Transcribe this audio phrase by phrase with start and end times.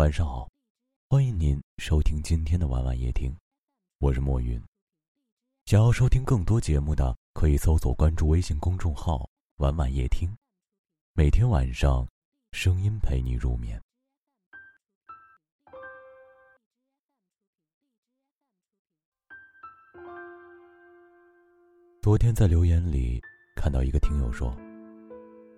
[0.00, 0.48] 晚上好，
[1.10, 3.36] 欢迎您收听今天的晚晚夜听，
[3.98, 4.58] 我是莫云。
[5.66, 9.28] 想要收听更多节目的，可以搜索关注微信公众号
[9.60, 10.34] “晚晚夜听”，
[11.12, 12.08] 每天晚上，
[12.52, 13.78] 声音陪你入眠。
[22.00, 23.20] 昨天在留言里
[23.54, 24.56] 看到一个听友说：“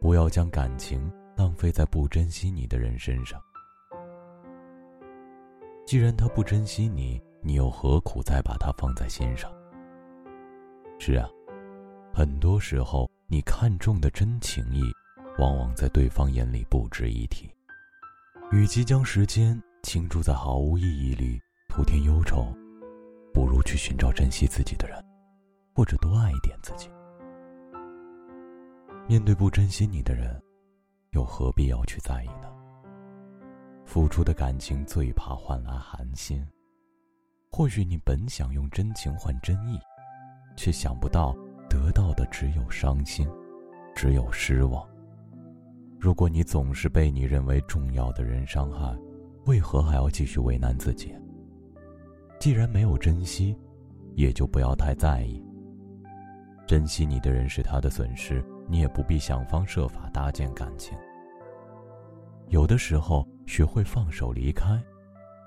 [0.00, 3.38] 不要将感情浪费在不珍惜你的人身上。
[5.90, 9.52] 既然他不珍惜你，你又何苦再把他放在心上？”
[11.00, 11.28] 是啊，
[12.14, 14.84] 很多时候你看中的真情意，
[15.40, 17.50] 往往在对方眼里不值一提。
[18.52, 22.46] 与其将时间倾注在毫无意义里，徒添忧愁，
[23.34, 25.04] 不如去寻找珍惜自己的人。
[25.74, 26.88] 或者多爱一点自己。
[29.08, 30.40] 面对不珍惜你的人，
[31.10, 32.49] 又何必要去在意呢？
[33.90, 36.46] 付出的感情最怕换来寒心。
[37.50, 39.80] 或许你本想用真情换真意，
[40.56, 41.36] 却想不到
[41.68, 43.28] 得到的只有伤心，
[43.92, 44.88] 只有失望。
[45.98, 48.96] 如果你总是被你认为重要的人伤害，
[49.46, 51.12] 为何还要继续为难自己？
[52.38, 53.58] 既然没有珍惜，
[54.14, 55.44] 也就不要太在意。
[56.64, 60.96] 珍惜你的人是他的损失，你也不必想方设法搭建感情。
[62.50, 64.80] 有的时候，学会放手离开，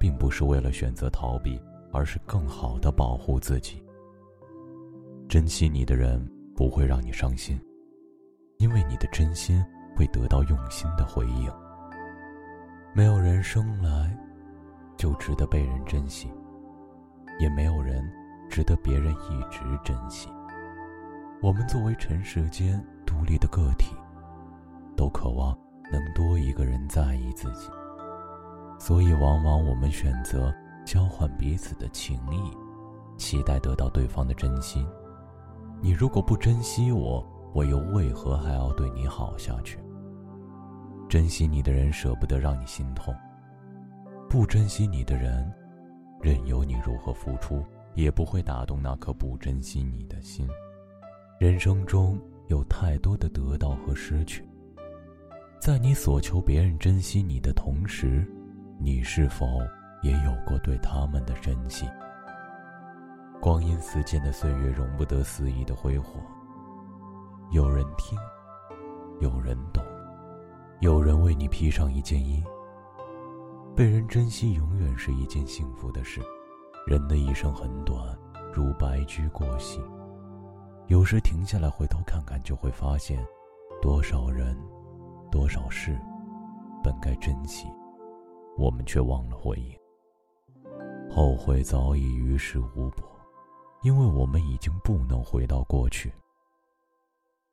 [0.00, 3.80] 并不是为了选择逃避，而是更好的保护自己。
[5.28, 6.20] 珍惜你的人
[6.56, 7.56] 不会让你伤心，
[8.58, 9.64] 因为你的真心
[9.94, 11.48] 会得到用心的回应。
[12.92, 14.12] 没有人生来
[14.96, 16.28] 就值得被人珍惜，
[17.38, 18.04] 也没有人
[18.50, 20.28] 值得别人一直珍惜。
[21.40, 23.94] 我们作为尘世间独立的个体，
[24.96, 25.56] 都渴望
[25.92, 27.70] 能多一个人在意自己，
[28.78, 32.38] 所以往往我们选择交换彼此的情谊，
[33.16, 34.86] 期待得到对方的真心。
[35.80, 39.78] 你如果不珍惜我，我又为何还要对你好下去？
[41.08, 43.14] 珍惜你的人舍不得让你心痛，
[44.28, 45.52] 不珍惜你的人，
[46.20, 47.64] 任由你如何付出，
[47.94, 50.48] 也不会打动那颗不珍惜你的心。
[51.38, 52.18] 人生中
[52.48, 54.44] 有太多的得到和失去，
[55.60, 58.26] 在你所求别人珍惜你的同时，
[58.84, 59.62] 你是否
[60.02, 61.88] 也有过对他们的珍惜？
[63.40, 66.20] 光阴似箭的岁月容不得肆意的挥霍。
[67.50, 68.18] 有人听，
[69.22, 69.82] 有人懂，
[70.80, 72.44] 有人为你披上一件衣。
[73.74, 76.20] 被人珍惜永远是一件幸福的事。
[76.86, 77.98] 人的一生很短，
[78.52, 79.80] 如白驹过隙。
[80.88, 83.18] 有时停下来回头看看，就会发现，
[83.80, 84.54] 多少人，
[85.30, 85.98] 多少事，
[86.82, 87.66] 本该珍惜，
[88.56, 89.76] 我们却忘了回应。
[91.10, 93.04] 后悔早已于事无补，
[93.82, 96.12] 因为我们已经不能回到过去。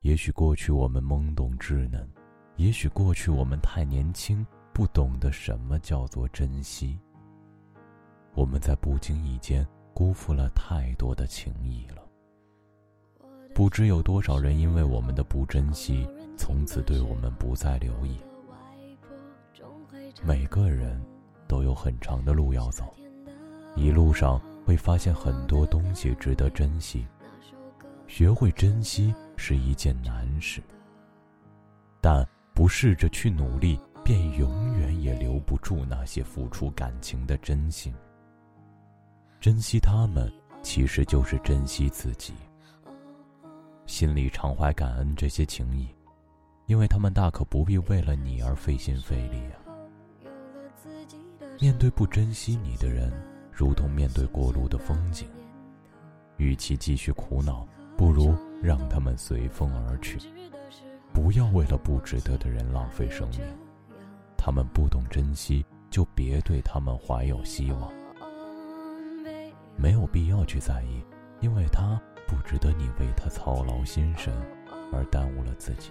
[0.00, 2.08] 也许过去我们懵懂稚嫩，
[2.56, 6.98] 也许过去我们太年轻，不懂得什么叫做珍惜。
[8.34, 12.02] 我们在不经意间辜负了太多的情谊了。
[13.54, 18.16] 不知有多少人因为我们的不珍惜，从此对我们不再留意。
[20.22, 21.00] 每个人
[21.48, 22.94] 都有很长的路要走，
[23.74, 27.06] 一路上会发现很多东西值得珍惜。
[28.06, 30.62] 学会珍惜是一件难事，
[32.00, 37.94] 但不试着去努力，便永远也留不住那些付出感情的真心。
[39.40, 40.30] 珍惜他们，
[40.62, 42.34] 其实就是珍惜自己。
[43.86, 45.88] 心里常怀感恩这些情谊，
[46.66, 49.58] 因为他们大可不必为了你而费心费力啊。
[51.60, 53.12] 面对不珍惜你的人，
[53.52, 55.28] 如同面对过路的风景，
[56.36, 60.18] 与其继续苦恼，不如让他们随风而去。
[61.12, 63.40] 不要为了不值得的人浪费生命，
[64.36, 67.92] 他们不懂珍惜，就别对他们怀有希望。
[69.76, 71.02] 没有必要去在意，
[71.40, 72.00] 因为他。
[72.24, 74.32] 不值得你为他操劳心神，
[74.90, 75.90] 而耽误了自己。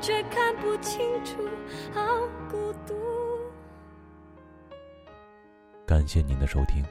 [0.00, 1.36] 却看不清楚，
[1.92, 2.00] 好
[2.50, 2.94] 孤独。
[5.86, 6.84] 感谢您的收听，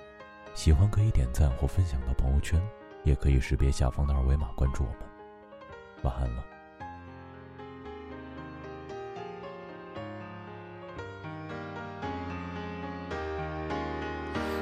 [0.53, 2.61] 喜欢可以点赞或分享到朋友圈，
[3.03, 4.99] 也可以识别下方的二维码关注我们。
[6.03, 6.43] 晚安了。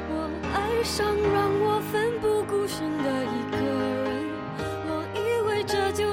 [0.10, 3.43] 我爱上让我奋不顾身的一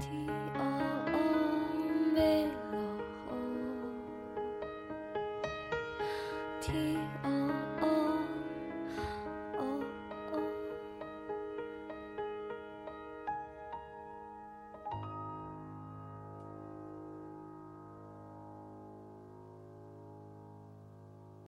[0.00, 0.39] 天